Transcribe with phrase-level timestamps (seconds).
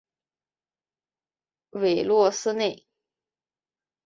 [1.69, 2.87] 韦洛斯内。